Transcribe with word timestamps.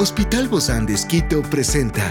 Hospital 0.00 0.46
Bozán 0.46 0.86
de 0.86 0.94
Esquito 0.94 1.42
presenta 1.42 2.04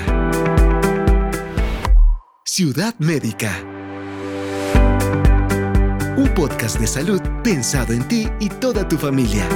Ciudad 2.43 2.93
Médica. 2.99 3.63
Un 6.17 6.29
podcast 6.35 6.81
de 6.81 6.87
salud 6.87 7.21
pensado 7.45 7.93
en 7.93 8.05
ti 8.09 8.27
y 8.41 8.49
toda 8.49 8.85
tu 8.89 8.97
familia. 8.97 9.47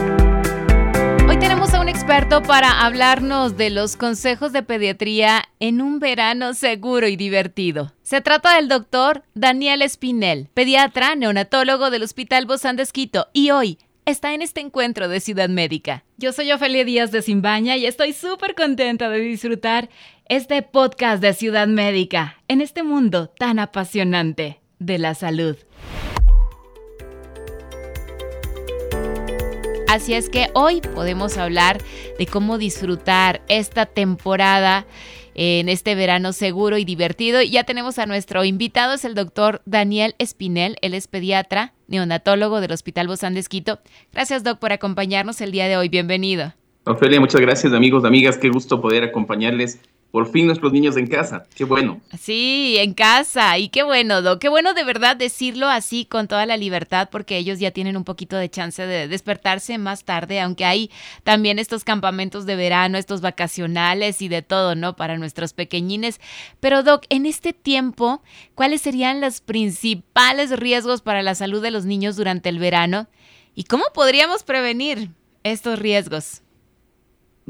Hoy 1.27 1.39
tenemos 1.39 1.73
a 1.73 1.81
un 1.81 1.89
experto 1.89 2.41
para 2.41 2.85
hablarnos 2.85 3.57
de 3.57 3.69
los 3.69 3.97
consejos 3.97 4.53
de 4.53 4.63
pediatría 4.63 5.43
en 5.59 5.81
un 5.81 5.99
verano 5.99 6.53
seguro 6.53 7.09
y 7.09 7.17
divertido. 7.17 7.91
Se 8.01 8.21
trata 8.21 8.55
del 8.55 8.69
doctor 8.69 9.23
Daniel 9.33 9.81
Espinel, 9.81 10.47
pediatra 10.53 11.15
neonatólogo 11.17 11.89
del 11.89 12.03
Hospital 12.03 12.45
Bozán 12.45 12.77
de 12.77 12.83
Esquito, 12.83 13.27
y 13.33 13.51
hoy 13.51 13.77
está 14.05 14.33
en 14.33 14.41
este 14.41 14.61
encuentro 14.61 15.07
de 15.07 15.19
Ciudad 15.19 15.49
Médica. 15.49 16.03
Yo 16.17 16.33
soy 16.33 16.51
Ofelia 16.51 16.83
Díaz 16.83 17.11
de 17.11 17.21
Simbaña 17.21 17.77
y 17.77 17.85
estoy 17.85 18.13
súper 18.13 18.55
contenta 18.55 19.09
de 19.09 19.19
disfrutar 19.19 19.89
este 20.27 20.61
podcast 20.61 21.21
de 21.21 21.33
Ciudad 21.33 21.67
Médica 21.67 22.37
en 22.47 22.61
este 22.61 22.83
mundo 22.83 23.27
tan 23.27 23.59
apasionante 23.59 24.59
de 24.79 24.97
la 24.97 25.13
salud. 25.13 25.55
Así 29.87 30.13
es 30.13 30.29
que 30.29 30.49
hoy 30.53 30.79
podemos 30.79 31.37
hablar 31.37 31.81
de 32.17 32.25
cómo 32.25 32.57
disfrutar 32.57 33.41
esta 33.49 33.85
temporada 33.85 34.85
en 35.35 35.69
este 35.69 35.95
verano 35.95 36.33
seguro 36.33 36.77
y 36.77 36.85
divertido. 36.85 37.41
Ya 37.41 37.65
tenemos 37.65 37.99
a 37.99 38.05
nuestro 38.05 38.45
invitado, 38.45 38.93
es 38.93 39.05
el 39.05 39.15
doctor 39.15 39.61
Daniel 39.65 40.15
Espinel, 40.17 40.77
él 40.81 40.93
es 40.93 41.07
pediatra, 41.07 41.73
neonatólogo 41.91 42.61
del 42.61 42.71
Hospital 42.71 43.07
Bozán 43.07 43.35
de 43.35 43.41
Esquito. 43.41 43.79
Gracias, 44.11 44.43
doc, 44.43 44.57
por 44.57 44.71
acompañarnos 44.71 45.41
el 45.41 45.51
día 45.51 45.67
de 45.67 45.77
hoy. 45.77 45.89
Bienvenido. 45.89 46.53
Ofelia, 46.85 47.19
muchas 47.19 47.41
gracias, 47.41 47.73
amigos, 47.73 48.05
amigas. 48.05 48.37
Qué 48.37 48.49
gusto 48.49 48.81
poder 48.81 49.03
acompañarles 49.03 49.79
por 50.11 50.29
fin 50.29 50.45
nuestros 50.45 50.73
niños 50.73 50.97
en 50.97 51.07
casa, 51.07 51.45
qué 51.55 51.63
bueno. 51.63 52.01
Sí, 52.19 52.75
en 52.77 52.93
casa, 52.93 53.57
y 53.57 53.69
qué 53.69 53.83
bueno, 53.83 54.21
Do, 54.21 54.39
qué 54.39 54.49
bueno 54.49 54.73
de 54.73 54.83
verdad 54.83 55.15
decirlo 55.15 55.67
así 55.67 56.05
con 56.05 56.27
toda 56.27 56.45
la 56.45 56.57
libertad, 56.57 57.07
porque 57.09 57.37
ellos 57.37 57.59
ya 57.59 57.71
tienen 57.71 57.95
un 57.95 58.03
poquito 58.03 58.35
de 58.35 58.49
chance 58.49 58.85
de 58.85 59.07
despertarse 59.07 59.77
más 59.77 60.03
tarde, 60.03 60.41
aunque 60.41 60.65
hay 60.65 60.91
también 61.23 61.59
estos 61.59 61.85
campamentos 61.85 62.45
de 62.45 62.57
verano, 62.57 62.97
estos 62.97 63.21
vacacionales 63.21 64.21
y 64.21 64.27
de 64.27 64.41
todo, 64.41 64.75
¿no? 64.75 64.97
Para 64.97 65.17
nuestros 65.17 65.53
pequeñines. 65.53 66.19
Pero 66.59 66.83
Doc, 66.83 67.05
en 67.09 67.25
este 67.25 67.53
tiempo, 67.53 68.21
¿cuáles 68.53 68.81
serían 68.81 69.21
los 69.21 69.39
principales 69.39 70.51
riesgos 70.59 71.01
para 71.01 71.23
la 71.23 71.35
salud 71.35 71.61
de 71.61 71.71
los 71.71 71.85
niños 71.85 72.17
durante 72.17 72.49
el 72.49 72.59
verano? 72.59 73.07
¿Y 73.55 73.63
cómo 73.63 73.85
podríamos 73.93 74.43
prevenir 74.43 75.09
estos 75.43 75.79
riesgos? 75.79 76.41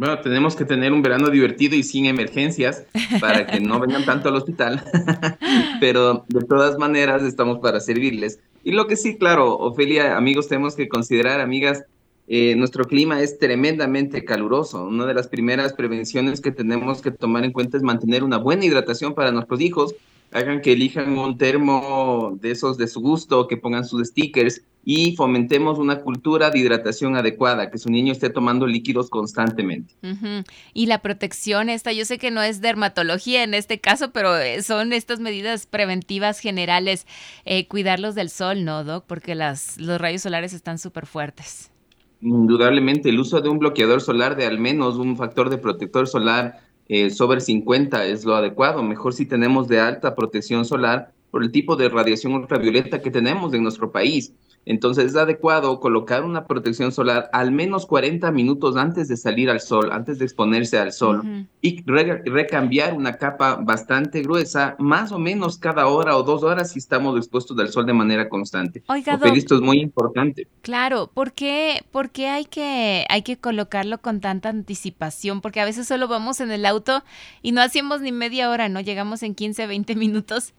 Bueno, 0.02 0.18
tenemos 0.18 0.56
que 0.56 0.66
tener 0.66 0.94
un 0.94 1.04
verano 1.04 1.30
divertido 1.30 1.76
y 1.76 1.84
sin 1.84 2.08
emergencias 2.08 2.88
para 3.20 3.46
que 3.46 3.60
no 3.60 3.80
vengan 3.80 4.04
tanto 4.04 4.30
al 4.30 4.36
hospital, 4.36 4.84
pero 5.80 6.26
de 6.28 6.42
todas 6.42 6.80
maneras 6.80 7.22
estamos 7.22 7.60
para 7.60 7.80
servirles. 7.80 8.40
Y 8.64 8.72
lo 8.72 8.88
que 8.88 8.96
sí, 8.96 9.20
claro, 9.20 9.56
Ofelia, 9.60 10.18
amigos, 10.18 10.48
tenemos 10.48 10.76
que 10.76 10.90
considerar, 10.90 11.40
amigas, 11.40 11.84
eh, 12.28 12.56
nuestro 12.56 12.86
clima 12.86 13.22
es 13.22 13.38
tremendamente 13.38 14.26
caluroso. 14.26 14.86
Una 14.86 15.06
de 15.06 15.14
las 15.14 15.28
primeras 15.28 15.74
prevenciones 15.74 16.42
que 16.42 16.50
tenemos 16.50 17.04
que 17.04 17.12
tomar 17.12 17.46
en 17.46 17.52
cuenta 17.52 17.78
es 17.78 17.84
mantener 17.84 18.24
una 18.24 18.38
buena 18.38 18.66
hidratación 18.66 19.14
para 19.14 19.32
nuestros 19.32 19.62
hijos 19.62 19.94
hagan 20.32 20.62
que 20.62 20.72
elijan 20.72 21.18
un 21.18 21.38
termo 21.38 22.38
de 22.42 22.52
esos 22.52 22.78
de 22.78 22.88
su 22.88 23.02
gusto, 23.02 23.48
que 23.48 23.58
pongan 23.58 23.86
sus 23.86 24.08
stickers 24.08 24.64
y 24.84 25.16
fomentemos 25.16 25.78
una 25.78 26.00
cultura 26.00 26.50
de 26.50 26.60
hidratación 26.60 27.16
adecuada, 27.16 27.70
que 27.70 27.78
su 27.78 27.90
niño 27.90 28.12
esté 28.12 28.30
tomando 28.30 28.66
líquidos 28.66 29.10
constantemente. 29.10 29.94
Y 30.74 30.88
la 30.88 31.00
protección 31.00 31.70
esta, 31.70 31.92
yo 31.92 32.06
sé 32.06 32.18
que 32.18 32.32
no 32.32 32.42
es 32.42 32.62
dermatología 32.62 33.44
en 33.44 33.54
este 33.54 33.80
caso, 33.80 34.12
pero 34.12 34.38
eh, 34.38 34.64
son 34.64 34.94
estas 34.94 35.20
medidas 35.20 35.68
preventivas 35.68 36.40
generales, 36.40 37.06
eh, 37.46 37.68
cuidarlos 37.68 38.16
del 38.16 38.30
sol, 38.30 38.66
¿no, 38.66 38.84
Doc? 38.84 39.06
Porque 39.06 39.36
las, 39.36 39.78
los 39.80 40.02
rayos 40.02 40.24
solares 40.24 40.54
están 40.54 40.80
súper 40.80 41.06
fuertes. 41.06 41.72
Indudablemente, 42.22 43.10
el 43.10 43.20
uso 43.20 43.42
de 43.42 43.50
un 43.50 43.60
bloqueador 43.60 44.02
solar 44.02 44.36
de 44.36 44.46
al 44.46 44.60
menos 44.60 44.98
un 44.98 45.18
factor 45.18 45.50
de 45.50 45.58
protector 45.58 46.08
solar 46.08 46.60
eh, 46.88 47.10
sobre 47.10 47.42
50 47.42 48.06
es 48.06 48.26
lo 48.26 48.36
adecuado. 48.36 48.84
Mejor 48.84 49.14
si 49.14 49.26
tenemos 49.26 49.68
de 49.68 49.80
alta 49.80 50.16
protección 50.16 50.66
solar 50.66 51.14
por 51.32 51.44
el 51.44 51.52
tipo 51.52 51.76
de 51.76 51.90
radiación 51.90 52.34
ultravioleta 52.34 53.02
que 53.02 53.10
tenemos 53.10 53.54
en 53.54 53.64
nuestro 53.64 53.92
país. 53.92 54.34
Entonces 54.66 55.06
es 55.06 55.16
adecuado 55.16 55.80
colocar 55.80 56.24
una 56.24 56.46
protección 56.46 56.92
solar 56.92 57.30
al 57.34 57.52
menos 57.52 57.86
40 57.86 58.32
minutos 58.32 58.78
antes 58.78 59.08
de 59.08 59.18
salir 59.18 59.50
al 59.50 59.60
sol, 59.60 59.92
antes 59.92 60.20
de 60.20 60.26
exponerse 60.26 60.78
al 60.78 60.94
sol, 60.94 61.48
y 61.62 61.84
recambiar 61.84 62.94
una 62.94 63.14
capa 63.14 63.56
bastante 63.56 64.22
gruesa, 64.22 64.76
más 64.78 65.12
o 65.12 65.20
menos 65.20 65.58
cada 65.58 65.88
hora 65.88 66.16
o 66.16 66.24
dos 66.24 66.44
horas 66.44 66.72
si 66.72 66.80
estamos 66.80 67.18
expuestos 67.18 67.58
al 67.58 67.70
sol 67.70 67.86
de 67.86 67.94
manera 67.94 68.30
constante. 68.30 68.84
Oiga, 68.88 69.20
esto 69.36 69.56
es 69.56 69.62
muy 69.62 69.80
importante. 69.80 70.48
Claro, 70.62 71.10
¿por 71.12 71.34
qué, 71.34 71.84
por 71.92 72.12
qué 72.12 72.28
hay, 72.28 72.46
que, 72.46 73.06
hay 73.10 73.24
que 73.24 73.38
colocarlo 73.38 74.00
con 74.00 74.22
tanta 74.22 74.50
anticipación? 74.50 75.42
Porque 75.42 75.60
a 75.60 75.66
veces 75.66 75.88
solo 75.88 76.08
vamos 76.08 76.40
en 76.40 76.52
el 76.52 76.66
auto 76.66 77.04
y 77.42 77.52
no 77.52 77.62
hacemos 77.62 78.02
ni 78.02 78.12
media 78.12 78.50
hora, 78.50 78.70
¿no? 78.70 78.80
Llegamos 78.80 79.24
en 79.24 79.34
15, 79.34 79.66
20 79.66 79.96
minutos 79.96 80.54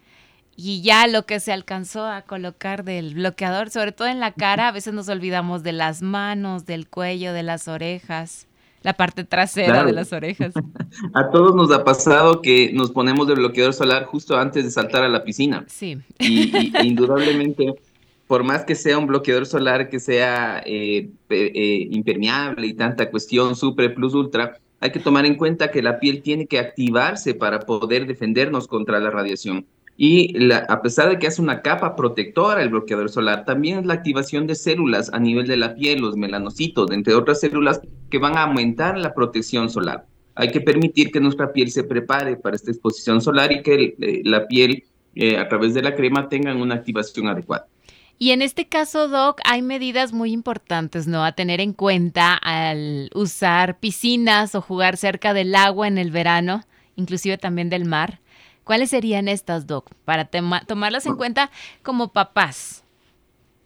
y 0.56 0.82
ya 0.82 1.06
lo 1.06 1.24
que 1.24 1.40
se 1.40 1.52
alcanzó 1.52 2.06
a 2.06 2.22
colocar 2.22 2.84
del 2.84 3.14
bloqueador, 3.14 3.70
sobre 3.70 3.92
todo 3.92 4.08
en 4.08 4.20
la 4.20 4.32
cara, 4.32 4.68
a 4.68 4.72
veces 4.72 4.92
nos 4.92 5.08
olvidamos 5.08 5.62
de 5.62 5.72
las 5.72 6.02
manos, 6.02 6.66
del 6.66 6.88
cuello, 6.88 7.32
de 7.32 7.42
las 7.42 7.68
orejas, 7.68 8.46
la 8.82 8.94
parte 8.94 9.24
trasera 9.24 9.84
de 9.84 9.92
las 9.92 10.12
orejas. 10.12 10.52
A 11.14 11.30
todos 11.30 11.54
nos 11.54 11.70
ha 11.72 11.84
pasado 11.84 12.42
que 12.42 12.72
nos 12.72 12.90
ponemos 12.90 13.26
de 13.28 13.34
bloqueador 13.34 13.72
solar 13.72 14.04
justo 14.04 14.36
antes 14.36 14.64
de 14.64 14.70
saltar 14.70 15.04
a 15.04 15.08
la 15.08 15.24
piscina. 15.24 15.64
Sí. 15.68 15.98
Y, 16.18 16.72
indudablemente, 16.84 17.74
por 18.26 18.44
más 18.44 18.64
que 18.64 18.74
sea 18.74 18.98
un 18.98 19.06
bloqueador 19.06 19.46
solar 19.46 19.88
que 19.88 20.00
sea 20.00 20.62
eh, 20.66 21.10
eh, 21.30 21.88
impermeable 21.90 22.66
y 22.66 22.74
tanta 22.74 23.10
cuestión, 23.10 23.54
super 23.54 23.94
plus 23.94 24.14
ultra, 24.14 24.58
hay 24.80 24.90
que 24.90 24.98
tomar 24.98 25.26
en 25.26 25.36
cuenta 25.36 25.70
que 25.70 25.80
la 25.80 26.00
piel 26.00 26.22
tiene 26.22 26.46
que 26.46 26.58
activarse 26.58 27.34
para 27.34 27.60
poder 27.60 28.06
defendernos 28.06 28.66
contra 28.66 28.98
la 28.98 29.10
radiación. 29.10 29.64
Y 30.04 30.34
a 30.52 30.82
pesar 30.82 31.10
de 31.10 31.18
que 31.20 31.28
hace 31.28 31.40
una 31.40 31.62
capa 31.62 31.94
protectora 31.94 32.60
el 32.60 32.70
bloqueador 32.70 33.08
solar, 33.08 33.44
también 33.44 33.78
es 33.78 33.86
la 33.86 33.94
activación 33.94 34.48
de 34.48 34.56
células 34.56 35.12
a 35.12 35.20
nivel 35.20 35.46
de 35.46 35.56
la 35.56 35.76
piel, 35.76 36.00
los 36.00 36.16
melanocitos, 36.16 36.90
entre 36.90 37.14
otras 37.14 37.38
células 37.38 37.80
que 38.10 38.18
van 38.18 38.36
a 38.36 38.42
aumentar 38.42 38.98
la 38.98 39.14
protección 39.14 39.70
solar. 39.70 40.04
Hay 40.34 40.50
que 40.50 40.60
permitir 40.60 41.12
que 41.12 41.20
nuestra 41.20 41.52
piel 41.52 41.70
se 41.70 41.84
prepare 41.84 42.34
para 42.34 42.56
esta 42.56 42.72
exposición 42.72 43.20
solar 43.20 43.52
y 43.52 43.62
que 43.62 43.94
eh, 44.00 44.22
la 44.24 44.48
piel 44.48 44.82
eh, 45.14 45.36
a 45.36 45.48
través 45.48 45.72
de 45.72 45.82
la 45.82 45.94
crema 45.94 46.28
tengan 46.28 46.60
una 46.60 46.74
activación 46.74 47.28
adecuada. 47.28 47.68
Y 48.18 48.32
en 48.32 48.42
este 48.42 48.66
caso, 48.66 49.06
Doc, 49.06 49.40
hay 49.44 49.62
medidas 49.62 50.12
muy 50.12 50.32
importantes, 50.32 51.06
¿no? 51.06 51.24
A 51.24 51.30
tener 51.30 51.60
en 51.60 51.74
cuenta 51.74 52.34
al 52.34 53.08
usar 53.14 53.78
piscinas 53.78 54.56
o 54.56 54.62
jugar 54.62 54.96
cerca 54.96 55.32
del 55.32 55.54
agua 55.54 55.86
en 55.86 55.98
el 55.98 56.10
verano, 56.10 56.64
inclusive 56.96 57.38
también 57.38 57.70
del 57.70 57.84
mar. 57.84 58.18
¿Cuáles 58.64 58.90
serían 58.90 59.28
estas, 59.28 59.66
Doc, 59.66 59.90
para 60.04 60.30
tomarlas 60.66 61.06
en 61.06 61.16
cuenta 61.16 61.50
como 61.82 62.12
papás 62.12 62.84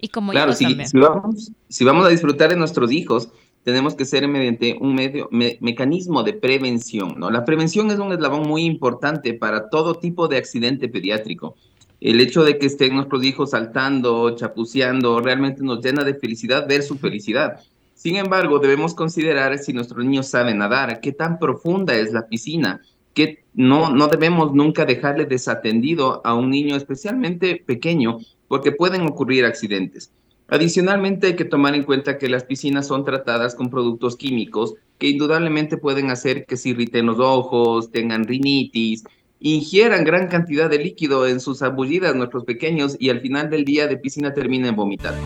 y 0.00 0.08
como 0.08 0.32
claro, 0.32 0.52
hijos 0.52 0.58
si, 0.58 0.86
Si 0.86 0.98
vamos, 0.98 1.52
si 1.68 1.84
vamos 1.84 2.06
a 2.06 2.08
disfrutar 2.08 2.50
de 2.50 2.56
nuestros 2.56 2.90
hijos, 2.92 3.28
tenemos 3.66 3.94
que 3.94 4.04
ser 4.04 4.28
mediante 4.28 4.76
un 4.80 4.94
medio, 4.94 5.28
mecanismo 5.32 6.22
de 6.22 6.34
prevención, 6.34 7.14
¿no? 7.18 7.30
La 7.30 7.44
prevención 7.44 7.90
es 7.90 7.98
un 7.98 8.12
eslabón 8.12 8.46
muy 8.46 8.64
importante 8.64 9.34
para 9.34 9.68
todo 9.70 9.96
tipo 9.96 10.28
de 10.28 10.36
accidente 10.36 10.88
pediátrico. 10.88 11.56
El 12.00 12.20
hecho 12.20 12.44
de 12.44 12.58
que 12.58 12.66
estén 12.66 12.94
nuestros 12.94 13.24
hijos 13.24 13.50
saltando, 13.50 14.36
chapuceando, 14.36 15.20
realmente 15.20 15.62
nos 15.64 15.84
llena 15.84 16.04
de 16.04 16.14
felicidad 16.14 16.68
ver 16.68 16.82
su 16.82 16.96
felicidad. 16.96 17.60
Sin 17.94 18.14
embargo, 18.16 18.60
debemos 18.60 18.94
considerar 18.94 19.58
si 19.58 19.72
nuestros 19.72 20.04
niños 20.04 20.28
saben 20.28 20.58
nadar, 20.58 21.00
qué 21.00 21.12
tan 21.12 21.38
profunda 21.38 21.94
es 21.94 22.12
la 22.12 22.28
piscina, 22.28 22.80
que 23.16 23.42
no, 23.54 23.90
no 23.90 24.08
debemos 24.08 24.52
nunca 24.52 24.84
dejarle 24.84 25.24
desatendido 25.24 26.20
a 26.22 26.34
un 26.34 26.50
niño, 26.50 26.76
especialmente 26.76 27.62
pequeño, 27.64 28.18
porque 28.46 28.72
pueden 28.72 29.06
ocurrir 29.06 29.46
accidentes. 29.46 30.12
Adicionalmente, 30.48 31.28
hay 31.28 31.34
que 31.34 31.46
tomar 31.46 31.74
en 31.74 31.84
cuenta 31.84 32.18
que 32.18 32.28
las 32.28 32.44
piscinas 32.44 32.86
son 32.86 33.06
tratadas 33.06 33.54
con 33.54 33.70
productos 33.70 34.16
químicos 34.16 34.74
que 34.98 35.08
indudablemente 35.08 35.78
pueden 35.78 36.10
hacer 36.10 36.44
que 36.44 36.58
se 36.58 36.68
irriten 36.68 37.06
los 37.06 37.18
ojos, 37.18 37.90
tengan 37.90 38.24
rinitis, 38.24 39.04
ingieran 39.40 40.04
gran 40.04 40.28
cantidad 40.28 40.68
de 40.68 40.78
líquido 40.78 41.26
en 41.26 41.40
sus 41.40 41.62
abullidas 41.62 42.14
nuestros 42.14 42.44
pequeños 42.44 42.96
y 42.98 43.08
al 43.08 43.22
final 43.22 43.48
del 43.48 43.64
día 43.64 43.86
de 43.86 43.96
piscina 43.96 44.34
terminen 44.34 44.76
vomitando. 44.76 45.20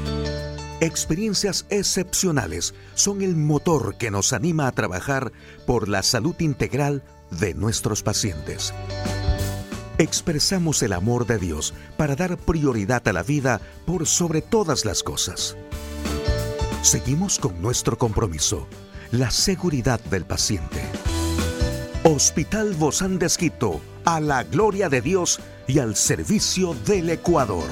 Experiencias 0.81 1.67
excepcionales 1.71 2.73
son 2.95 3.21
el 3.21 3.35
motor 3.35 3.97
que 3.99 4.13
nos 4.13 4.33
anima 4.33 4.69
a 4.69 4.73
trabajar 4.73 5.33
por 5.67 5.89
la 5.89 6.03
salud 6.03 6.37
integral 6.39 7.03
de 7.31 7.55
nuestros 7.55 8.03
pacientes. 8.03 8.73
Expresamos 9.99 10.83
el 10.83 10.93
amor 10.93 11.27
de 11.27 11.39
Dios 11.39 11.75
para 11.97 12.17
dar 12.17 12.39
prioridad 12.39 13.07
a 13.07 13.13
la 13.13 13.23
vida 13.23 13.61
por 13.85 14.07
sobre 14.07 14.41
todas 14.41 14.85
las 14.85 15.03
cosas. 15.03 15.57
Seguimos 16.83 17.39
con 17.39 17.61
nuestro 17.61 17.99
compromiso, 17.99 18.67
la 19.13 19.31
seguridad 19.31 20.01
del 20.05 20.25
paciente. 20.25 20.81
Hospital 22.05 22.73
Bozán 22.73 23.19
de 23.19 23.29
a 24.07 24.21
la 24.21 24.43
gloria 24.45 24.89
de 24.89 25.03
Dios 25.03 25.39
y 25.69 25.79
al 25.79 25.95
servicio 25.97 26.75
del 26.87 27.11
Ecuador. 27.11 27.69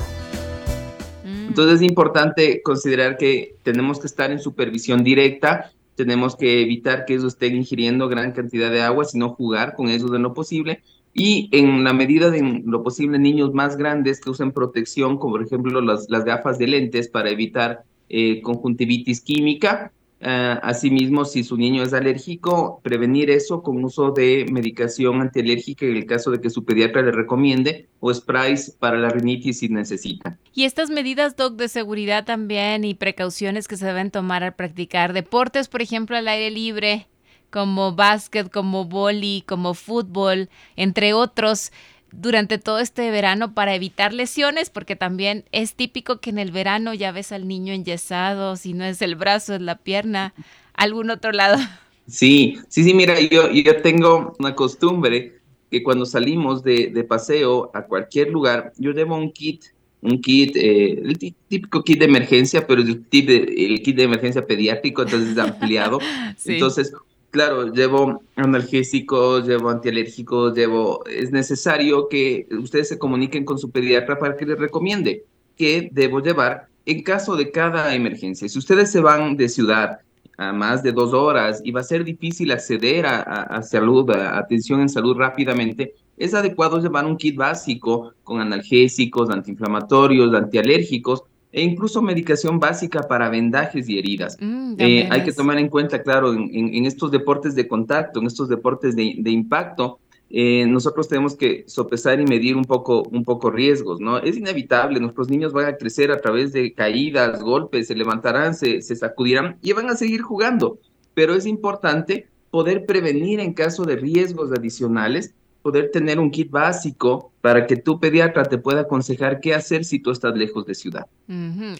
Entonces 1.24 1.76
es 1.76 1.82
importante 1.82 2.60
considerar 2.62 3.16
que 3.16 3.56
tenemos 3.62 3.98
que 3.98 4.06
estar 4.06 4.30
en 4.30 4.38
supervisión 4.38 5.02
directa, 5.02 5.72
tenemos 5.98 6.36
que 6.36 6.62
evitar 6.62 7.04
que 7.04 7.14
ellos 7.14 7.34
estén 7.34 7.56
ingiriendo 7.56 8.08
gran 8.08 8.30
cantidad 8.30 8.70
de 8.70 8.82
agua, 8.82 9.04
sino 9.04 9.30
jugar 9.30 9.74
con 9.74 9.88
eso 9.88 10.06
de 10.06 10.20
lo 10.20 10.32
posible. 10.32 10.80
Y 11.12 11.48
en 11.50 11.82
la 11.82 11.92
medida 11.92 12.30
de 12.30 12.62
lo 12.64 12.84
posible, 12.84 13.18
niños 13.18 13.52
más 13.52 13.76
grandes 13.76 14.20
que 14.20 14.30
usen 14.30 14.52
protección, 14.52 15.18
como 15.18 15.32
por 15.32 15.42
ejemplo 15.42 15.80
las, 15.80 16.08
las 16.08 16.24
gafas 16.24 16.56
de 16.56 16.68
lentes 16.68 17.08
para 17.08 17.30
evitar 17.30 17.82
eh, 18.08 18.40
conjuntivitis 18.42 19.20
química, 19.20 19.92
Uh, 20.20 20.58
asimismo, 20.62 21.24
si 21.24 21.44
su 21.44 21.56
niño 21.56 21.84
es 21.84 21.92
alérgico, 21.92 22.80
prevenir 22.82 23.30
eso 23.30 23.62
con 23.62 23.84
uso 23.84 24.10
de 24.10 24.46
medicación 24.50 25.20
antialérgica 25.20 25.86
en 25.86 25.96
el 25.96 26.06
caso 26.06 26.32
de 26.32 26.40
que 26.40 26.50
su 26.50 26.64
pediatra 26.64 27.02
le 27.02 27.12
recomiende 27.12 27.88
o 28.00 28.12
sprays 28.12 28.76
para 28.80 28.98
la 28.98 29.10
rinitis 29.10 29.60
si 29.60 29.68
necesita. 29.68 30.36
Y 30.52 30.64
estas 30.64 30.90
medidas, 30.90 31.36
Doc, 31.36 31.54
de 31.54 31.68
seguridad 31.68 32.24
también 32.24 32.84
y 32.84 32.94
precauciones 32.94 33.68
que 33.68 33.76
se 33.76 33.86
deben 33.86 34.10
tomar 34.10 34.42
al 34.42 34.56
practicar 34.56 35.12
deportes, 35.12 35.68
por 35.68 35.82
ejemplo, 35.82 36.16
al 36.16 36.26
aire 36.26 36.50
libre, 36.50 37.06
como 37.50 37.94
básquet, 37.94 38.50
como 38.50 38.86
boli, 38.86 39.44
como 39.46 39.74
fútbol, 39.74 40.48
entre 40.74 41.12
otros 41.12 41.70
durante 42.12 42.58
todo 42.58 42.78
este 42.78 43.10
verano 43.10 43.54
para 43.54 43.74
evitar 43.74 44.12
lesiones, 44.12 44.70
porque 44.70 44.96
también 44.96 45.44
es 45.52 45.74
típico 45.74 46.20
que 46.20 46.30
en 46.30 46.38
el 46.38 46.50
verano 46.50 46.94
ya 46.94 47.12
ves 47.12 47.32
al 47.32 47.46
niño 47.46 47.72
enyesado, 47.72 48.56
si 48.56 48.72
no 48.72 48.84
es 48.84 49.02
el 49.02 49.14
brazo, 49.14 49.54
es 49.54 49.60
la 49.60 49.76
pierna, 49.76 50.34
algún 50.74 51.10
otro 51.10 51.32
lado. 51.32 51.58
Sí, 52.06 52.58
sí, 52.68 52.84
sí, 52.84 52.94
mira, 52.94 53.20
yo, 53.20 53.50
yo 53.50 53.82
tengo 53.82 54.34
una 54.38 54.54
costumbre 54.54 55.40
que 55.70 55.82
cuando 55.82 56.06
salimos 56.06 56.62
de, 56.62 56.88
de 56.88 57.04
paseo 57.04 57.70
a 57.74 57.82
cualquier 57.82 58.30
lugar, 58.30 58.72
yo 58.78 58.92
llevo 58.92 59.16
un 59.16 59.30
kit, 59.30 59.64
un 60.00 60.20
kit, 60.20 60.56
eh, 60.56 60.92
el 61.04 61.18
típico 61.18 61.82
kit 61.82 61.98
de 61.98 62.04
emergencia, 62.06 62.66
pero 62.66 62.80
el, 62.80 63.04
kit 63.06 63.26
de, 63.26 63.36
el 63.36 63.82
kit 63.82 63.96
de 63.96 64.04
emergencia 64.04 64.46
pediátrico, 64.46 65.02
entonces 65.02 65.32
es 65.32 65.38
ampliado. 65.38 65.98
Entonces, 66.46 66.92
claro, 67.30 67.72
llevo 67.72 68.22
analgésicos, 68.36 69.46
llevo 69.46 69.70
antialérgicos, 69.70 70.54
llevo... 70.54 71.04
Es 71.06 71.30
necesario 71.30 72.08
que 72.08 72.46
ustedes 72.50 72.88
se 72.88 72.98
comuniquen 72.98 73.44
con 73.44 73.58
su 73.58 73.70
pediatra 73.70 74.18
para 74.18 74.36
que 74.36 74.46
les 74.46 74.58
recomiende 74.58 75.24
qué 75.56 75.88
debo 75.92 76.20
llevar 76.20 76.68
en 76.86 77.02
caso 77.02 77.36
de 77.36 77.50
cada 77.50 77.94
emergencia. 77.94 78.48
Si 78.48 78.58
ustedes 78.58 78.90
se 78.90 79.00
van 79.00 79.36
de 79.36 79.48
ciudad 79.48 79.98
a 80.36 80.52
más 80.52 80.82
de 80.82 80.92
dos 80.92 81.12
horas 81.12 81.60
y 81.64 81.72
va 81.72 81.80
a 81.80 81.84
ser 81.84 82.04
difícil 82.04 82.50
acceder 82.52 83.06
a, 83.06 83.20
a 83.20 83.62
salud, 83.62 84.08
a 84.10 84.38
atención 84.38 84.80
en 84.80 84.88
salud 84.88 85.16
rápidamente, 85.16 85.94
es 86.16 86.34
adecuado 86.34 86.80
llevar 86.80 87.04
un 87.06 87.16
kit 87.16 87.36
básico 87.36 88.12
con 88.24 88.40
analgésicos, 88.40 89.30
antiinflamatorios, 89.30 90.34
antialérgicos, 90.34 91.24
e 91.52 91.62
incluso 91.62 92.02
medicación 92.02 92.60
básica 92.60 93.02
para 93.02 93.28
vendajes 93.28 93.88
y 93.88 93.98
heridas. 93.98 94.36
Mm, 94.40 94.74
eh, 94.78 95.08
hay 95.10 95.24
que 95.24 95.32
tomar 95.32 95.58
en 95.58 95.68
cuenta, 95.68 96.02
claro, 96.02 96.32
en, 96.32 96.84
estos 96.84 97.10
deportes 97.10 97.54
de 97.54 97.66
contacto, 97.66 98.20
en 98.20 98.26
estos 98.26 98.48
deportes 98.48 98.94
de, 98.94 99.30
impacto, 99.30 99.98
eh, 100.30 100.66
nosotros 100.66 101.08
tenemos 101.08 101.36
que 101.36 101.64
sopesar 101.66 102.20
y 102.20 102.26
medir 102.26 102.54
un 102.54 102.64
poco, 102.64 103.02
un 103.04 103.24
poco 103.24 103.50
riesgos, 103.50 103.98
¿no? 103.98 104.18
Es 104.18 104.36
inevitable, 104.36 105.00
nuestros 105.00 105.30
niños 105.30 105.54
van 105.54 105.66
a 105.66 105.76
crecer 105.76 106.12
a 106.12 106.20
través 106.20 106.52
de 106.52 106.74
caídas, 106.74 107.42
golpes, 107.42 107.86
se 107.86 107.94
levantarán, 107.94 108.54
se, 108.54 108.82
se 108.82 108.94
sacudirán 108.94 109.56
y 109.62 109.72
van 109.72 109.88
a 109.88 109.96
seguir 109.96 110.20
jugando, 110.20 110.78
pero 111.14 111.34
es 111.34 111.46
importante 111.46 112.28
poder 112.50 112.84
prevenir 112.84 113.40
en 113.40 113.54
caso 113.54 113.84
de 113.84 113.96
riesgos 113.96 114.52
adicionales 114.52 115.34
poder 115.68 115.90
tener 115.90 116.18
un 116.18 116.30
kit 116.30 116.50
básico 116.50 117.30
para 117.42 117.66
que 117.66 117.76
tu 117.76 118.00
pediatra 118.00 118.42
te 118.44 118.56
pueda 118.56 118.80
aconsejar 118.80 119.38
qué 119.38 119.54
hacer 119.54 119.84
si 119.84 119.98
tú 119.98 120.10
estás 120.10 120.34
lejos 120.34 120.64
de 120.64 120.74
ciudad. 120.74 121.06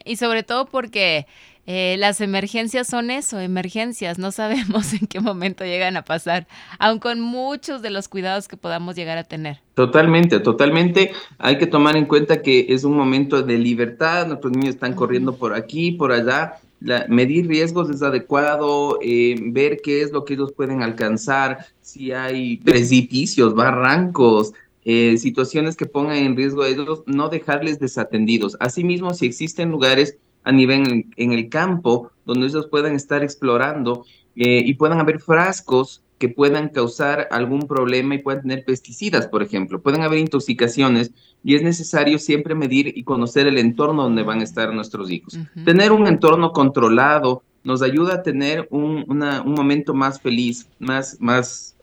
Y 0.05 0.17
sobre 0.17 0.43
todo 0.43 0.67
porque 0.67 1.27
eh, 1.65 1.97
las 1.99 2.21
emergencias 2.21 2.87
son 2.87 3.11
eso, 3.11 3.41
emergencias, 3.41 4.19
no 4.19 4.31
sabemos 4.31 4.93
en 5.01 5.07
qué 5.07 5.21
momento 5.21 5.65
llegan 5.65 5.97
a 5.97 6.05
pasar, 6.05 6.47
aun 6.79 6.99
con 6.99 7.19
muchos 7.19 7.81
de 7.81 7.89
los 7.89 8.09
cuidados 8.09 8.47
que 8.47 8.59
podamos 8.59 8.95
llegar 8.95 9.17
a 9.17 9.25
tener. 9.25 9.63
Totalmente, 9.73 10.39
totalmente. 10.41 11.13
Hay 11.39 11.57
que 11.57 11.67
tomar 11.67 11.97
en 11.97 12.05
cuenta 12.05 12.43
que 12.43 12.67
es 12.69 12.85
un 12.85 12.95
momento 12.95 13.41
de 13.41 13.57
libertad, 13.57 14.27
nuestros 14.27 14.53
niños 14.53 14.75
están 14.75 14.93
corriendo 14.93 15.35
por 15.35 15.55
aquí, 15.55 15.93
por 15.93 16.13
allá, 16.13 16.59
medir 17.09 17.49
riesgos 17.49 17.91
es 17.91 18.03
adecuado, 18.03 18.99
eh, 19.03 19.37
ver 19.41 19.79
qué 19.83 20.03
es 20.03 20.13
lo 20.13 20.25
que 20.25 20.35
ellos 20.35 20.53
pueden 20.53 20.83
alcanzar, 20.83 21.67
si 21.89 22.13
hay 22.13 22.59
precipicios, 22.59 23.55
barrancos, 23.55 24.53
eh, 24.85 25.17
situaciones 25.17 25.75
que 25.75 25.87
pongan 25.87 26.17
en 26.17 26.37
riesgo 26.37 26.63
a 26.63 26.69
ellos, 26.69 27.03
no 27.07 27.31
dejarles 27.31 27.79
desatendidos. 27.79 28.59
Asimismo, 28.61 29.15
si 29.15 29.25
existen 29.25 29.71
lugares 29.71 30.19
a 30.45 30.53
nivel 30.53 31.07
en, 31.17 31.33
el 31.33 31.49
campo 31.49 32.11
donde 32.27 32.47
ellos 32.47 32.67
puedan 32.71 32.95
estar 32.95 33.23
explorando 33.23 34.05
eh, 34.37 34.63
y 34.67 34.75
puedan 34.75 35.01
haber 35.01 35.19
frascos 35.19 36.03
que 36.19 36.29
puedan 36.29 36.69
causar 36.69 37.27
algún 37.31 37.61
problema 37.61 38.17
y 38.17 38.19
puedan 38.19 38.43
tener 38.43 38.67
pesticidas, 38.67 39.27
por 39.27 39.43
ejemplo. 39.43 39.81
Pueden 39.81 40.03
haber 40.03 40.19
intoxicaciones 40.19 41.13
y 41.43 41.55
es 41.55 41.63
necesario 41.63 42.19
siempre 42.19 42.55
medir 42.55 42.93
y 42.95 43.03
conocer 43.03 43.47
el 43.47 43.57
entorno 43.57 44.03
donde 44.03 44.25
van 44.25 44.41
a 44.41 44.45
estar 44.45 44.75
nuestros 44.75 45.11
hijos. 45.11 45.39
Tener 45.65 45.93
un 45.93 46.07
entorno 46.07 46.53
controlado 46.53 47.45
nos 47.65 47.81
ayuda 47.81 48.17
a 48.17 48.23
tener 48.23 48.69
un, 48.71 49.07
un 49.09 49.55
momento 49.55 49.95
más 49.95 50.21
feliz, 50.21 50.69
más, 50.79 51.17
más 51.19 51.77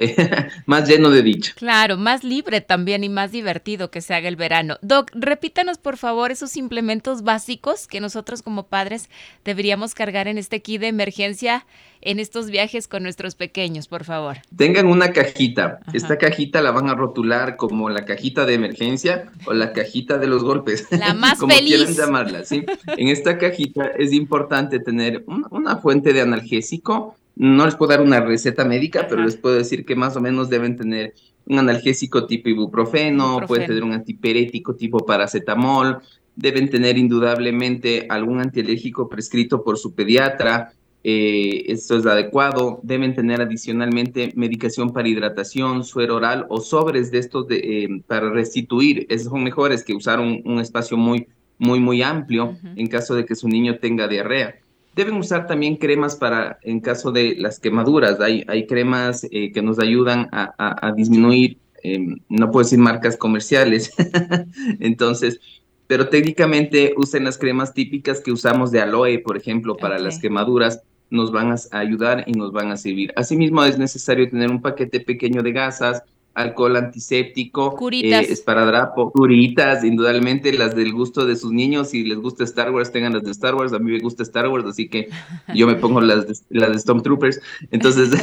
más 0.66 0.88
lleno 0.88 1.10
de 1.10 1.22
dicha. 1.22 1.52
Claro, 1.56 1.96
más 1.96 2.24
libre 2.24 2.60
también 2.60 3.04
y 3.04 3.08
más 3.08 3.32
divertido 3.32 3.90
que 3.90 4.00
se 4.00 4.14
haga 4.14 4.28
el 4.28 4.36
verano. 4.36 4.76
Doc, 4.82 5.10
repítanos 5.14 5.78
por 5.78 5.96
favor 5.96 6.30
esos 6.30 6.56
implementos 6.56 7.22
básicos 7.22 7.86
que 7.86 8.00
nosotros 8.00 8.42
como 8.42 8.66
padres 8.66 9.08
deberíamos 9.44 9.94
cargar 9.94 10.28
en 10.28 10.38
este 10.38 10.60
kit 10.60 10.80
de 10.80 10.88
emergencia 10.88 11.64
en 12.04 12.20
estos 12.20 12.50
viajes 12.50 12.86
con 12.86 13.02
nuestros 13.02 13.34
pequeños, 13.34 13.88
por 13.88 14.04
favor. 14.04 14.36
Tengan 14.54 14.86
una 14.86 15.12
cajita. 15.12 15.80
Esta 15.92 16.18
cajita 16.18 16.60
la 16.60 16.70
van 16.70 16.88
a 16.88 16.94
rotular 16.94 17.56
como 17.56 17.88
la 17.88 18.04
cajita 18.04 18.44
de 18.44 18.54
emergencia 18.54 19.30
o 19.46 19.54
la 19.54 19.72
cajita 19.72 20.18
de 20.18 20.26
los 20.26 20.44
golpes. 20.44 20.86
La 20.90 21.14
más 21.14 21.38
como 21.38 21.54
feliz. 21.54 21.76
quieran 21.76 21.94
llamarla, 21.94 22.44
¿sí? 22.44 22.64
En 22.98 23.08
esta 23.08 23.38
cajita 23.38 23.86
es 23.98 24.12
importante 24.12 24.78
tener 24.80 25.24
una 25.50 25.76
fuente 25.78 26.12
de 26.12 26.20
analgésico, 26.20 27.16
no 27.36 27.64
les 27.64 27.74
puedo 27.74 27.90
dar 27.90 28.00
una 28.00 28.20
receta 28.20 28.64
médica, 28.64 29.06
pero 29.08 29.24
les 29.24 29.36
puedo 29.36 29.56
decir 29.56 29.84
que 29.84 29.96
más 29.96 30.16
o 30.16 30.20
menos 30.20 30.48
deben 30.48 30.76
tener 30.76 31.14
un 31.46 31.58
analgésico 31.58 32.26
tipo 32.26 32.48
ibuprofeno, 32.48 33.40
pueden 33.46 33.66
tener 33.66 33.84
un 33.84 33.92
antiperético 33.92 34.74
tipo 34.74 34.98
paracetamol, 34.98 35.98
deben 36.36 36.70
tener 36.70 36.96
indudablemente 36.98 38.06
algún 38.08 38.40
antialérgico 38.40 39.08
prescrito 39.08 39.62
por 39.62 39.78
su 39.78 39.94
pediatra, 39.94 40.72
eh, 41.06 41.70
esto 41.70 41.98
es 41.98 42.06
adecuado, 42.06 42.80
deben 42.82 43.14
tener 43.14 43.42
adicionalmente 43.42 44.32
medicación 44.36 44.90
para 44.90 45.06
hidratación, 45.06 45.84
suero 45.84 46.16
oral 46.16 46.46
o 46.48 46.60
sobres 46.60 47.10
de 47.10 47.18
estos 47.18 47.46
de, 47.46 47.56
eh, 47.56 48.02
para 48.06 48.30
restituir, 48.30 49.06
esos 49.10 49.30
son 49.30 49.44
mejores 49.44 49.84
que 49.84 49.92
usar 49.94 50.18
un, 50.18 50.58
espacio 50.60 50.96
muy, 50.96 51.26
muy, 51.58 51.78
muy 51.78 52.02
amplio 52.02 52.56
en 52.74 52.86
caso 52.86 53.14
de 53.14 53.26
que 53.26 53.34
su 53.34 53.48
niño 53.48 53.76
tenga 53.78 54.08
diarrea. 54.08 54.54
Deben 54.94 55.16
usar 55.16 55.46
también 55.46 55.76
cremas 55.76 56.14
para, 56.14 56.58
en 56.62 56.80
caso 56.80 57.10
de 57.10 57.34
las 57.36 57.58
quemaduras, 57.58 58.20
hay, 58.20 58.44
hay 58.46 58.66
cremas 58.66 59.26
eh, 59.30 59.50
que 59.52 59.60
nos 59.60 59.78
ayudan 59.80 60.28
a, 60.30 60.92
disminuir, 60.96 61.58
em, 61.82 62.20
no 62.28 62.50
puedo 62.50 62.64
decir 62.64 62.78
marcas 62.78 63.16
comerciales, 63.16 63.92
entonces, 64.80 65.40
pero 65.88 66.08
técnicamente 66.08 66.94
usen 66.96 67.24
las 67.24 67.38
cremas 67.38 67.74
típicas 67.74 68.20
que 68.20 68.30
usamos 68.30 68.70
de 68.70 68.80
aloe, 68.80 69.18
por 69.18 69.36
ejemplo, 69.36 69.76
para 69.76 69.98
las 69.98 70.20
quemaduras, 70.20 70.82
nos 71.10 71.32
van 71.32 71.52
a 71.52 71.78
ayudar 71.78 72.24
y 72.26 72.32
nos 72.32 72.52
van 72.52 72.70
a 72.70 72.76
servir. 72.76 73.12
Asimismo, 73.16 73.64
es 73.64 73.78
necesario 73.78 74.28
tener 74.30 74.50
un 74.50 74.62
paquete 74.62 75.00
pequeño 75.00 75.42
de 75.42 75.52
gasas, 75.52 76.02
alcohol 76.34 76.76
antiséptico, 76.76 77.76
curitas. 77.76 78.28
Eh, 78.28 78.32
esparadrapo, 78.32 79.10
curitas, 79.12 79.84
indudablemente 79.84 80.52
las 80.52 80.74
del 80.74 80.92
gusto 80.92 81.26
de 81.26 81.36
sus 81.36 81.52
niños, 81.52 81.90
si 81.90 82.04
les 82.04 82.18
gusta 82.18 82.44
Star 82.44 82.72
Wars, 82.72 82.90
tengan 82.90 83.12
las 83.12 83.22
de 83.22 83.30
Star 83.30 83.54
Wars, 83.54 83.72
a 83.72 83.78
mí 83.78 83.92
me 83.92 84.00
gusta 84.00 84.22
Star 84.24 84.48
Wars, 84.48 84.66
así 84.66 84.88
que 84.88 85.08
yo 85.54 85.66
me 85.66 85.76
pongo 85.76 86.00
las 86.00 86.26
de, 86.26 86.34
las 86.50 86.72
de 86.72 86.78
Stormtroopers, 86.78 87.40
entonces 87.70 88.10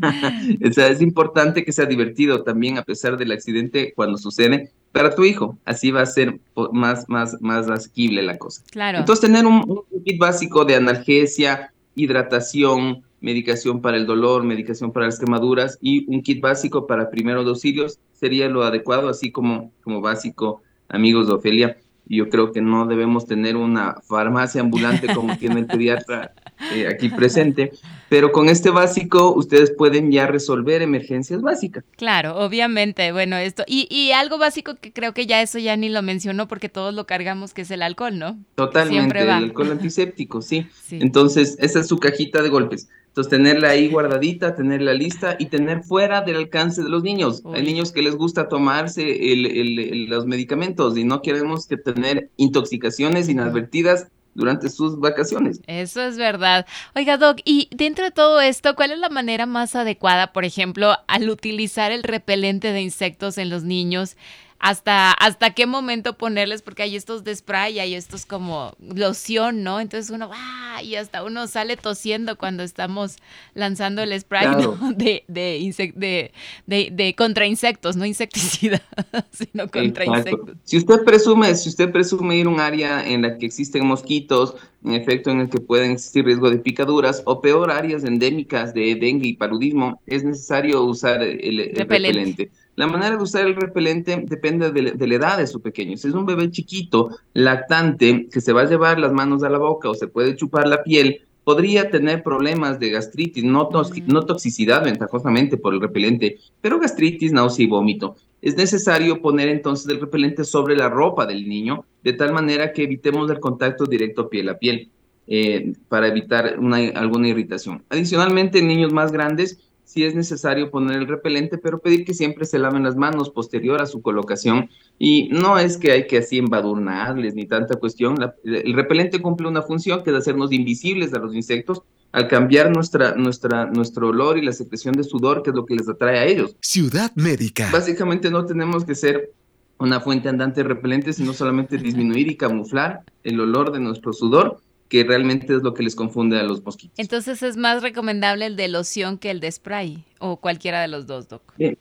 es 0.60 1.02
importante 1.02 1.64
que 1.64 1.72
sea 1.72 1.86
divertido 1.86 2.42
también 2.42 2.78
a 2.78 2.82
pesar 2.82 3.16
del 3.16 3.32
accidente 3.32 3.92
cuando 3.94 4.18
sucede 4.18 4.72
para 4.92 5.14
tu 5.14 5.24
hijo, 5.24 5.58
así 5.64 5.90
va 5.90 6.02
a 6.02 6.06
ser 6.06 6.40
más, 6.72 7.08
más, 7.08 7.36
más 7.40 7.68
asequible 7.68 8.22
la 8.22 8.38
cosa. 8.38 8.62
Claro. 8.70 8.98
Entonces 8.98 9.26
tener 9.26 9.46
un, 9.46 9.64
un 9.66 10.04
kit 10.04 10.18
básico 10.18 10.64
de 10.64 10.76
analgesia, 10.76 11.72
hidratación, 11.94 13.02
medicación 13.20 13.80
para 13.80 13.96
el 13.96 14.06
dolor, 14.06 14.44
medicación 14.44 14.92
para 14.92 15.06
las 15.06 15.18
quemaduras 15.18 15.78
y 15.80 16.08
un 16.12 16.22
kit 16.22 16.40
básico 16.40 16.86
para 16.86 17.10
primeros 17.10 17.46
auxilios 17.46 17.98
sería 18.12 18.48
lo 18.48 18.62
adecuado, 18.62 19.08
así 19.08 19.30
como, 19.30 19.72
como 19.82 20.00
básico, 20.00 20.62
amigos 20.88 21.26
de 21.26 21.34
Ofelia. 21.34 21.76
yo 22.06 22.28
creo 22.30 22.52
que 22.52 22.62
no 22.62 22.86
debemos 22.86 23.26
tener 23.26 23.56
una 23.56 23.96
farmacia 24.08 24.60
ambulante 24.60 25.12
como 25.14 25.36
tiene 25.36 25.60
el 25.60 25.66
pediatra 25.66 26.32
eh, 26.74 26.86
aquí 26.86 27.10
presente, 27.10 27.72
pero 28.08 28.32
con 28.32 28.48
este 28.48 28.70
básico 28.70 29.34
ustedes 29.34 29.70
pueden 29.70 30.10
ya 30.10 30.26
resolver 30.26 30.80
emergencias 30.80 31.42
básicas. 31.42 31.84
Claro, 31.96 32.38
obviamente, 32.38 33.12
bueno, 33.12 33.36
esto, 33.36 33.64
y, 33.66 33.86
y 33.90 34.12
algo 34.12 34.38
básico 34.38 34.76
que 34.76 34.92
creo 34.92 35.12
que 35.12 35.26
ya 35.26 35.42
eso 35.42 35.58
ya 35.58 35.76
ni 35.76 35.88
lo 35.88 36.02
mencionó 36.02 36.48
porque 36.48 36.68
todos 36.68 36.94
lo 36.94 37.06
cargamos, 37.06 37.52
que 37.52 37.62
es 37.62 37.70
el 37.70 37.82
alcohol, 37.82 38.18
¿no? 38.18 38.38
Totalmente, 38.54 39.20
el 39.20 39.30
alcohol 39.30 39.72
antiséptico, 39.72 40.40
sí. 40.42 40.66
Entonces, 40.90 41.56
esa 41.60 41.80
es 41.80 41.88
su 41.88 41.98
cajita 41.98 42.42
de 42.42 42.48
golpes. 42.48 42.88
Entonces, 43.18 43.36
tenerla 43.36 43.70
ahí 43.70 43.88
guardadita, 43.88 44.54
tenerla 44.54 44.94
lista 44.94 45.34
y 45.40 45.46
tener 45.46 45.82
fuera 45.82 46.20
del 46.20 46.36
alcance 46.36 46.84
de 46.84 46.88
los 46.88 47.02
niños. 47.02 47.42
Hay 47.52 47.64
niños 47.64 47.90
que 47.90 48.00
les 48.00 48.14
gusta 48.14 48.48
tomarse 48.48 49.32
el, 49.32 50.06
los 50.08 50.24
medicamentos 50.24 50.96
y 50.96 51.02
no 51.02 51.20
queremos 51.20 51.66
que 51.66 51.76
tener 51.76 52.30
intoxicaciones 52.36 53.28
inadvertidas 53.28 54.06
durante 54.34 54.70
sus 54.70 55.00
vacaciones. 55.00 55.60
Eso 55.66 56.00
es 56.00 56.16
verdad. 56.16 56.64
Oiga, 56.94 57.16
Doc, 57.16 57.40
y 57.44 57.68
dentro 57.72 58.04
de 58.04 58.12
todo 58.12 58.40
esto, 58.40 58.76
¿cuál 58.76 58.92
es 58.92 59.00
la 59.00 59.08
manera 59.08 59.46
más 59.46 59.74
adecuada, 59.74 60.32
por 60.32 60.44
ejemplo, 60.44 60.92
al 61.08 61.28
utilizar 61.28 61.90
el 61.90 62.04
repelente 62.04 62.70
de 62.70 62.82
insectos 62.82 63.36
en 63.36 63.50
los 63.50 63.64
niños? 63.64 64.16
Hasta, 64.60 65.12
hasta 65.12 65.50
qué 65.54 65.66
momento 65.66 66.18
ponerles, 66.18 66.62
porque 66.62 66.82
hay 66.82 66.96
estos 66.96 67.22
de 67.22 67.34
spray 67.34 67.74
y 67.76 67.78
hay 67.78 67.94
estos 67.94 68.26
como 68.26 68.72
loción, 68.80 69.62
¿no? 69.62 69.78
Entonces 69.78 70.10
uno 70.10 70.28
va 70.28 70.82
y 70.82 70.96
hasta 70.96 71.22
uno 71.22 71.46
sale 71.46 71.76
tosiendo 71.76 72.36
cuando 72.36 72.64
estamos 72.64 73.16
lanzando 73.54 74.02
el 74.02 74.18
spray 74.18 74.48
de, 74.96 75.24
de, 75.28 76.32
de, 76.66 76.90
de, 76.90 77.14
contra 77.14 77.46
insectos, 77.46 77.96
no 77.96 78.04
insecticida, 78.04 78.82
sino 79.30 79.68
contra 79.68 80.04
insectos. 80.04 80.56
Si 80.64 80.78
usted 80.78 81.04
presume, 81.04 81.54
si 81.54 81.68
usted 81.68 81.92
presume 81.92 82.36
ir 82.36 82.46
a 82.46 82.50
un 82.50 82.60
área 82.60 83.06
en 83.06 83.22
la 83.22 83.38
que 83.38 83.46
existen 83.46 83.86
mosquitos, 83.86 84.56
en 84.84 84.92
efecto 84.92 85.30
en 85.30 85.40
el 85.40 85.48
que 85.48 85.60
pueden 85.60 85.92
existir 85.92 86.24
riesgo 86.24 86.50
de 86.50 86.58
picaduras, 86.58 87.22
o 87.26 87.40
peor, 87.40 87.70
áreas 87.70 88.04
endémicas 88.04 88.74
de 88.74 88.94
dengue 88.96 89.28
y 89.28 89.32
paludismo, 89.34 90.00
es 90.06 90.24
necesario 90.24 90.82
usar 90.82 91.22
el, 91.22 91.72
repelente. 91.74 92.50
La 92.78 92.86
manera 92.86 93.16
de 93.16 93.22
usar 93.24 93.44
el 93.44 93.56
repelente 93.56 94.24
depende 94.24 94.70
de, 94.70 95.08
la 95.08 95.14
edad 95.16 95.38
de 95.38 95.48
su 95.48 95.60
pequeño. 95.60 95.96
Si 95.96 96.06
es 96.06 96.14
un 96.14 96.24
bebé 96.24 96.48
chiquito, 96.48 97.10
lactante, 97.34 98.28
que 98.30 98.40
se 98.40 98.52
va 98.52 98.60
a 98.60 98.66
llevar 98.66 99.00
las 99.00 99.12
manos 99.12 99.42
a 99.42 99.50
la 99.50 99.58
boca 99.58 99.90
o 99.90 99.94
se 99.94 100.06
puede 100.06 100.36
chupar 100.36 100.68
la 100.68 100.84
piel, 100.84 101.22
podría 101.42 101.90
tener 101.90 102.22
problemas 102.22 102.78
de 102.78 102.90
gastritis, 102.90 103.42
no, 103.42 103.68
no 104.06 104.26
toxicidad 104.26 104.84
ventajosamente 104.84 105.56
por 105.56 105.74
el 105.74 105.80
repelente, 105.80 106.38
pero 106.60 106.78
gastritis, 106.78 107.32
náusea 107.32 107.64
y 107.64 107.68
vómito. 107.68 108.14
Es 108.40 108.56
necesario 108.56 109.20
poner 109.20 109.48
entonces 109.48 109.88
el 109.88 110.00
repelente 110.00 110.44
sobre 110.44 110.76
la 110.76 110.88
ropa 110.88 111.26
del 111.26 111.48
niño, 111.48 111.84
de 112.04 112.12
tal 112.12 112.32
manera 112.32 112.72
que 112.72 112.84
evitemos 112.84 113.28
el 113.28 113.40
contacto 113.40 113.86
directo 113.86 114.28
piel 114.28 114.50
a 114.50 114.56
piel, 114.56 114.88
eh, 115.26 115.72
para 115.88 116.06
evitar 116.06 116.46
alguna 116.46 117.28
irritación. 117.28 117.82
Adicionalmente, 117.90 118.60
en 118.60 118.68
niños 118.68 118.92
más 118.92 119.10
grandes, 119.10 119.58
si 119.88 120.04
es 120.04 120.14
necesario 120.14 120.70
poner 120.70 120.98
el 120.98 121.08
repelente, 121.08 121.56
pero 121.56 121.78
pedir 121.78 122.04
que 122.04 122.12
siempre 122.12 122.44
se 122.44 122.58
laven 122.58 122.82
las 122.82 122.94
manos 122.94 123.30
posterior 123.30 123.80
a 123.80 123.86
su 123.86 124.02
colocación. 124.02 124.68
Y 124.98 125.30
no 125.30 125.58
es 125.58 125.78
que 125.78 125.92
hay 125.92 126.06
que 126.06 126.18
así 126.18 126.36
embadurnarles 126.36 127.34
ni 127.34 127.46
tanta 127.46 127.76
cuestión. 127.76 128.18
el 128.44 128.74
repelente 128.74 129.22
cumple 129.22 129.48
una 129.48 129.62
función 129.62 130.04
que 130.04 130.10
es 130.10 130.16
hacernos 130.16 130.52
invisibles 130.52 131.14
a 131.14 131.18
los 131.18 131.34
insectos 131.34 131.80
al 132.12 132.28
cambiar 132.28 132.70
nuestra, 132.70 133.14
nuestra, 133.14 133.64
nuestro 133.64 134.08
olor 134.08 134.36
y 134.36 134.42
la 134.42 134.52
secreción 134.52 134.92
de 134.92 135.04
sudor, 135.04 135.42
que 135.42 135.50
es 135.50 135.56
lo 135.56 135.64
que 135.64 135.76
les 135.76 135.88
atrae 135.88 136.18
a 136.18 136.26
ellos. 136.26 136.54
Ciudad 136.60 137.10
médica. 137.14 137.70
Básicamente 137.72 138.30
no 138.30 138.44
tenemos 138.44 138.84
que 138.84 138.94
ser 138.94 139.32
una 139.78 140.00
fuente 140.00 140.28
andante 140.28 140.62
de 140.62 140.68
repelente, 140.68 141.14
sino 141.14 141.32
solamente 141.32 141.78
disminuir 141.78 142.30
y 142.30 142.36
camuflar 142.36 143.04
el 143.24 143.40
olor 143.40 143.72
de 143.72 143.80
nuestro 143.80 144.12
sudor 144.12 144.60
que 144.88 145.04
realmente 145.04 145.54
es 145.54 145.62
lo 145.62 145.74
que 145.74 145.82
les 145.82 145.94
confunde 145.94 146.38
a 146.38 146.42
los 146.42 146.64
mosquitos. 146.64 146.98
Entonces 146.98 147.42
es 147.42 147.56
más 147.56 147.82
recomendable 147.82 148.46
el 148.46 148.56
de 148.56 148.68
loción 148.68 149.18
que 149.18 149.30
el 149.30 149.40
de 149.40 149.52
spray 149.52 150.04
o 150.18 150.36
cualquiera 150.36 150.80
de 150.80 150.88
los 150.88 151.06
dos, 151.06 151.28
Doc. 151.28 151.42
Bien. 151.56 151.78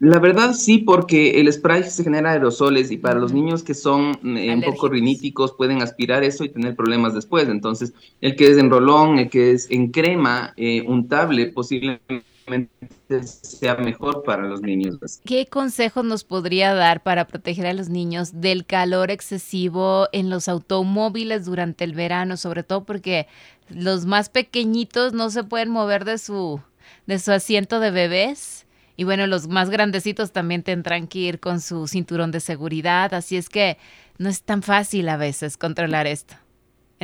La 0.00 0.18
verdad 0.18 0.52
sí, 0.52 0.78
porque 0.78 1.40
el 1.40 1.50
spray 1.50 1.84
se 1.84 2.02
genera 2.02 2.32
aerosoles 2.32 2.90
y 2.90 2.98
para 2.98 3.18
los 3.18 3.32
niños 3.32 3.62
que 3.62 3.74
son 3.74 4.18
eh, 4.36 4.52
un 4.52 4.60
poco 4.60 4.88
riníticos 4.88 5.52
pueden 5.52 5.80
aspirar 5.82 6.24
eso 6.24 6.44
y 6.44 6.48
tener 6.48 6.74
problemas 6.74 7.14
después. 7.14 7.48
Entonces, 7.48 7.94
el 8.20 8.34
que 8.34 8.50
es 8.50 8.58
en 8.58 8.70
rolón, 8.70 9.18
el 9.18 9.30
que 9.30 9.52
es 9.52 9.70
en 9.70 9.92
crema, 9.92 10.52
eh, 10.56 10.82
untable, 10.86 11.46
posiblemente 11.46 12.24
sea 13.24 13.76
mejor 13.76 14.22
para 14.22 14.42
los 14.44 14.60
niños. 14.60 14.98
¿Qué 15.24 15.46
consejos 15.46 16.04
nos 16.04 16.24
podría 16.24 16.74
dar 16.74 17.02
para 17.02 17.26
proteger 17.26 17.66
a 17.66 17.72
los 17.72 17.88
niños 17.88 18.40
del 18.40 18.66
calor 18.66 19.10
excesivo 19.10 20.08
en 20.12 20.30
los 20.30 20.48
automóviles 20.48 21.44
durante 21.44 21.84
el 21.84 21.94
verano, 21.94 22.36
sobre 22.36 22.62
todo 22.62 22.84
porque 22.84 23.26
los 23.68 24.06
más 24.06 24.28
pequeñitos 24.28 25.12
no 25.12 25.30
se 25.30 25.44
pueden 25.44 25.70
mover 25.70 26.04
de 26.04 26.18
su 26.18 26.60
de 27.06 27.18
su 27.18 27.32
asiento 27.32 27.80
de 27.80 27.90
bebés? 27.90 28.66
Y 28.96 29.04
bueno, 29.04 29.26
los 29.26 29.48
más 29.48 29.70
grandecitos 29.70 30.32
también 30.32 30.62
tendrán 30.62 31.08
que 31.08 31.18
ir 31.18 31.40
con 31.40 31.60
su 31.60 31.88
cinturón 31.88 32.30
de 32.30 32.40
seguridad, 32.40 33.12
así 33.12 33.36
es 33.36 33.48
que 33.48 33.76
no 34.18 34.28
es 34.28 34.42
tan 34.42 34.62
fácil 34.62 35.08
a 35.08 35.16
veces 35.16 35.56
controlar 35.56 36.06
esto 36.06 36.36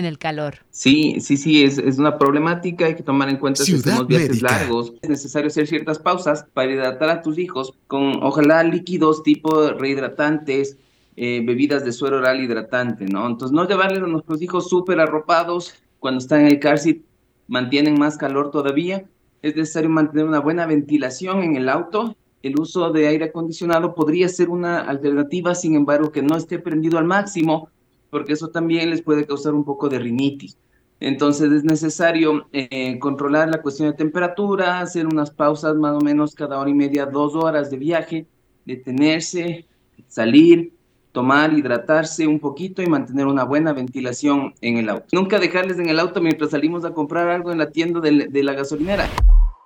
en 0.00 0.06
el 0.06 0.18
calor. 0.18 0.56
Sí, 0.70 1.20
sí, 1.20 1.36
sí, 1.36 1.62
es, 1.62 1.78
es 1.78 1.98
una 1.98 2.18
problemática, 2.18 2.86
hay 2.86 2.96
que 2.96 3.04
tomar 3.04 3.28
en 3.28 3.36
cuenta 3.36 3.64
que 3.64 3.72
tenemos 3.74 4.06
viajes 4.06 4.42
largos, 4.42 4.94
es 5.00 5.08
necesario 5.08 5.46
hacer 5.46 5.68
ciertas 5.68 5.98
pausas 5.98 6.44
para 6.52 6.72
hidratar 6.72 7.08
a 7.08 7.22
tus 7.22 7.38
hijos 7.38 7.74
con 7.86 8.22
ojalá 8.22 8.64
líquidos 8.64 9.22
tipo 9.22 9.70
rehidratantes, 9.70 10.76
eh, 11.16 11.42
bebidas 11.44 11.84
de 11.84 11.92
suero 11.92 12.18
oral 12.18 12.40
hidratante, 12.40 13.04
¿no? 13.06 13.26
Entonces 13.26 13.54
no 13.54 13.68
llevarles 13.68 14.02
a 14.02 14.06
nuestros 14.06 14.42
hijos 14.42 14.68
súper 14.68 15.00
arropados 15.00 15.74
cuando 15.98 16.18
están 16.18 16.40
en 16.40 16.46
el 16.48 16.58
car 16.58 16.78
seat, 16.78 16.98
mantienen 17.46 17.98
más 17.98 18.16
calor 18.16 18.50
todavía, 18.50 19.04
es 19.42 19.54
necesario 19.54 19.90
mantener 19.90 20.26
una 20.26 20.40
buena 20.40 20.66
ventilación 20.66 21.42
en 21.42 21.56
el 21.56 21.68
auto, 21.68 22.16
el 22.42 22.58
uso 22.58 22.90
de 22.90 23.06
aire 23.06 23.26
acondicionado 23.26 23.94
podría 23.94 24.28
ser 24.28 24.48
una 24.48 24.80
alternativa, 24.80 25.54
sin 25.54 25.74
embargo, 25.74 26.10
que 26.10 26.22
no 26.22 26.36
esté 26.36 26.58
prendido 26.58 26.98
al 26.98 27.04
máximo, 27.04 27.68
porque 28.10 28.32
eso 28.32 28.48
también 28.48 28.90
les 28.90 29.02
puede 29.02 29.26
causar 29.26 29.54
un 29.54 29.64
poco 29.64 29.88
de 29.88 29.98
rinitis. 29.98 30.56
Entonces 31.00 31.50
es 31.50 31.64
necesario 31.64 32.46
eh, 32.52 32.98
controlar 32.98 33.48
la 33.48 33.62
cuestión 33.62 33.90
de 33.90 33.96
temperatura, 33.96 34.80
hacer 34.80 35.06
unas 35.06 35.30
pausas 35.30 35.74
más 35.76 35.94
o 35.94 36.00
menos 36.00 36.34
cada 36.34 36.58
hora 36.58 36.68
y 36.68 36.74
media, 36.74 37.06
dos 37.06 37.34
horas 37.34 37.70
de 37.70 37.78
viaje, 37.78 38.26
detenerse, 38.66 39.66
salir, 40.08 40.74
tomar, 41.12 41.54
hidratarse 41.54 42.26
un 42.26 42.38
poquito 42.38 42.82
y 42.82 42.86
mantener 42.86 43.26
una 43.26 43.44
buena 43.44 43.72
ventilación 43.72 44.54
en 44.60 44.76
el 44.76 44.90
auto. 44.90 45.06
Nunca 45.12 45.38
dejarles 45.38 45.78
en 45.78 45.88
el 45.88 45.98
auto 45.98 46.20
mientras 46.20 46.50
salimos 46.50 46.84
a 46.84 46.92
comprar 46.92 47.28
algo 47.30 47.50
en 47.50 47.58
la 47.58 47.70
tienda 47.70 48.00
de, 48.00 48.42
la 48.42 48.52
gasolinera. 48.52 49.08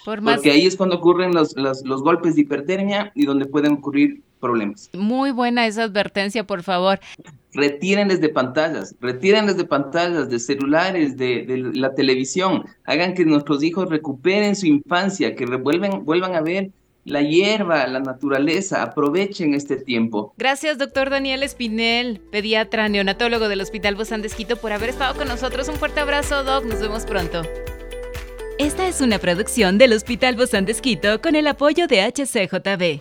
Porque 0.05 0.53
ahí 0.53 0.67
es 0.67 0.77
cuando 0.77 0.97
ocurren 0.97 1.33
los, 1.33 1.57
los 1.57 2.03
golpes 2.03 2.37
de 2.37 2.43
hipertermia 2.43 3.11
y 3.15 3.27
donde 3.27 3.47
pueden 3.47 3.73
ocurrir 3.73 4.23
problemas. 4.45 4.91
Muy 4.93 5.31
buena 5.31 5.67
esa 5.67 5.85
advertencia, 5.85 6.45
por 6.45 6.63
favor. 6.63 7.01
Retírenles 7.55 8.21
de 8.21 8.29
pantallas, 8.29 8.95
retírenles 9.01 9.57
de 9.57 9.65
pantallas, 9.65 10.29
de 10.29 10.39
celulares, 10.39 11.17
de, 11.17 11.73
la 11.73 11.95
televisión. 11.95 12.65
Hagan 12.85 13.15
que 13.15 13.25
nuestros 13.25 13.63
hijos 13.63 13.89
recuperen 13.89 14.55
su 14.55 14.67
infancia, 14.67 15.35
que 15.35 15.47
revuelven, 15.47 16.05
vuelvan 16.05 16.35
a 16.35 16.43
ver 16.43 16.71
la 17.05 17.23
hierba, 17.23 17.87
la 17.87 18.01
naturaleza, 18.01 18.83
aprovechen 18.83 19.55
este 19.55 19.77
tiempo. 19.77 20.35
Gracias, 20.37 20.77
doctor 20.77 21.09
Daniel 21.09 21.43
Espinel, 21.43 22.21
pediatra 22.31 22.89
neonatólogo 22.89 23.49
del 23.49 23.63
Hospital 23.63 23.95
Bozán 23.95 24.21
de 24.21 24.57
por 24.61 24.73
haber 24.73 24.91
estado 24.91 25.15
con 25.15 25.29
nosotros. 25.29 25.69
Un 25.69 25.77
fuerte 25.77 26.01
abrazo, 26.01 26.45
Doc. 26.45 26.65
Nos 26.65 26.81
vemos 26.81 27.07
pronto. 27.07 27.43
Esta 28.59 28.87
es 28.87 29.01
una 29.01 29.19
producción 29.19 29.79
del 29.79 29.93
Hospital 29.93 30.37
Bozán 30.37 30.65
de 30.65 31.19
con 31.21 31.35
el 31.35 31.47
apoyo 31.47 31.87
de 31.87 32.03
HCJB. 32.03 33.01